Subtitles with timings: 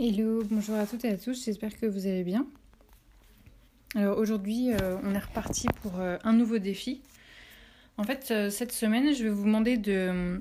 [0.00, 2.46] Hello, bonjour à toutes et à tous, j'espère que vous allez bien.
[3.96, 7.02] Alors aujourd'hui, euh, on est reparti pour euh, un nouveau défi.
[7.96, 10.40] En fait, euh, cette semaine, je vais vous demander de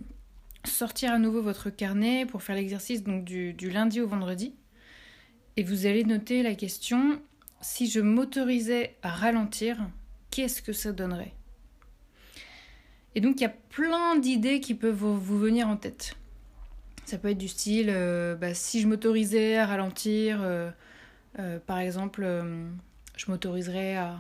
[0.64, 4.54] sortir à nouveau votre carnet pour faire l'exercice du, lundi au vendredi.
[5.56, 7.20] Et vous allez noter la question
[7.60, 9.80] si je m'autorisais à ralentir,
[10.30, 11.34] qu'est-ce que ça donnerait?
[13.16, 16.16] Et donc il y a plein d'idées qui peuvent vous venir en tête.
[17.08, 20.70] Ça peut être du style, euh, bah, si je m'autorisais à ralentir, euh,
[21.40, 22.28] euh, par exemple,
[23.16, 24.18] je m'autoriserais à,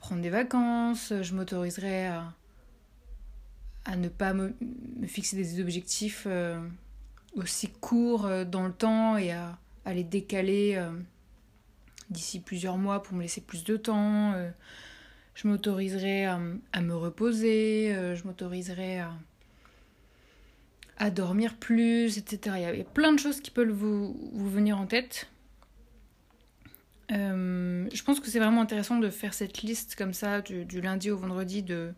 [0.00, 2.34] prendre des vacances, je m'autoriserais à,
[3.84, 4.52] à, ne pas me,
[5.06, 6.26] fixer des objectifs
[7.36, 10.84] aussi courts dans le temps et à, à les décaler
[12.10, 14.34] d'ici plusieurs mois pour me laisser plus de temps.
[15.36, 16.40] je m'autoriserais à,
[16.72, 19.12] à, me reposer, je m'autoriserais à
[20.96, 22.56] à dormir plus, etc.
[22.58, 25.28] Il y a plein de choses qui peuvent vous, vous venir en tête.
[27.12, 31.10] Euh, je pense que c'est vraiment intéressant de faire cette liste comme ça du, lundi
[31.10, 31.92] au vendredi de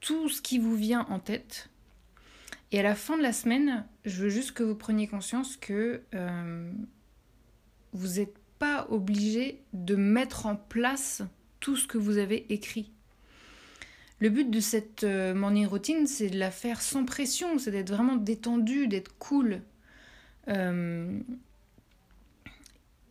[0.00, 1.70] tout ce qui vous vient en tête.
[2.70, 6.02] Et à la fin de la semaine, je veux juste que vous preniez conscience que
[6.14, 6.72] euh,
[7.92, 11.22] vous n'êtes pas obligé de mettre en place
[11.60, 12.92] tout ce que vous avez écrit.
[14.22, 17.90] Le but de cette euh, morning routine, c'est de la faire sans pression, c'est d'être
[17.90, 19.62] vraiment détendu, d'être cool.
[20.46, 21.18] Euh,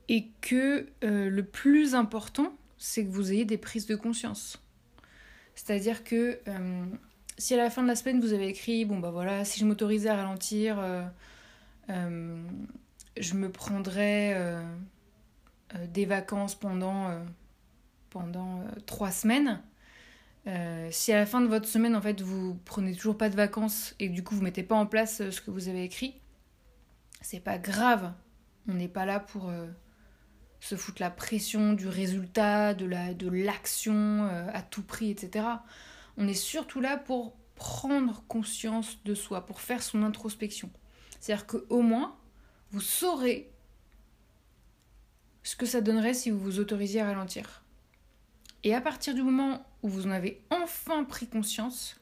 [0.07, 4.63] et que euh, le plus important, c'est que vous ayez des prises de conscience.
[5.53, 6.39] C'est-à-dire que
[7.37, 9.65] si à la fin de la semaine vous avez écrit, bon bah voilà, si je
[9.65, 10.81] m'autorisais à ralentir,
[11.89, 14.63] je me prendrais
[15.89, 17.21] des vacances pendant,
[18.11, 19.61] pendant trois semaines,
[20.47, 23.35] euh, si à la fin de votre semaine, en fait, vous prenez toujours pas de
[23.35, 26.19] vacances et du coup vous mettez pas en place euh, ce que vous avez écrit,
[27.21, 28.13] c'est pas grave.
[28.67, 29.67] On n'est pas là pour euh,
[30.59, 35.45] se foutre la pression du résultat, de la de l'action à tout prix, etc.
[36.17, 40.69] On est surtout là pour prendre conscience de soi, pour faire son introspection.
[41.19, 42.17] C'est-à-dire qu'au moins,
[42.71, 43.51] vous saurez
[45.43, 47.63] ce que ça donnerait si vous vous autorisiez à ralentir.
[48.63, 51.99] Et à partir du moment où vous en avez enfin pris conscience,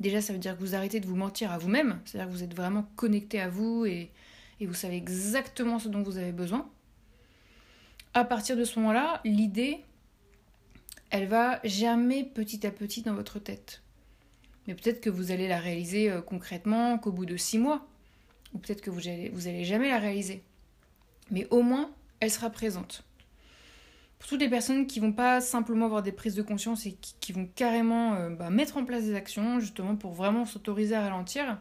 [0.00, 2.42] déjà ça veut dire que vous arrêtez de vous mentir à vous-même, c'est-à-dire que vous
[2.42, 4.10] êtes vraiment connecté à vous et,
[4.60, 6.70] vous savez exactement ce dont vous avez besoin.
[8.14, 9.80] À partir de ce moment-là, l'idée,
[11.10, 13.82] elle va germer petit à petit dans votre tête.
[14.68, 17.88] Mais peut-être que vous allez la réaliser euh, concrètement qu'au bout de six mois,
[18.54, 20.44] ou peut-être que vous allez, vous allez jamais la réaliser.
[21.32, 21.90] Mais au moins,
[22.20, 23.02] elle sera présente.
[24.22, 27.32] Pour toutes les personnes qui vont pas simplement avoir des prises de conscience et qui,
[27.32, 31.58] vont carrément euh, bah, mettre en place des actions justement pour vraiment s'autoriser à ralentir,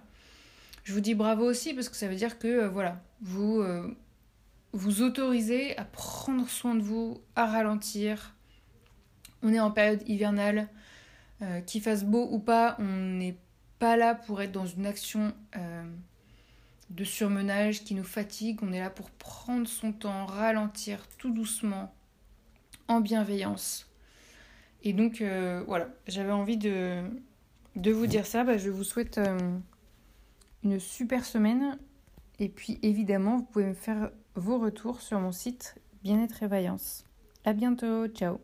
[0.83, 3.97] je vous dis bravo aussi parce que ça veut dire que euh, voilà, vous euh,
[4.73, 8.35] vous autorisez à prendre soin de vous, à ralentir.
[9.41, 10.69] On est en période hivernale,
[11.65, 13.39] qu'il fasse beau ou pas, on n'est
[13.79, 15.33] pas là pour être dans une action
[16.91, 21.91] de surmenage qui nous fatigue, on est là pour prendre son temps, ralentir tout doucement,
[22.91, 23.89] en bienveillance.
[24.83, 27.01] Et donc euh, voilà, j'avais envie de,
[27.75, 28.43] de vous dire ça.
[28.43, 29.37] Bah, je vous souhaite euh,
[30.63, 31.77] une super semaine.
[32.39, 37.05] Et puis évidemment, vous pouvez me faire vos retours sur mon site Bien-être et Vaillance.
[37.45, 38.39] À bientôt, ciao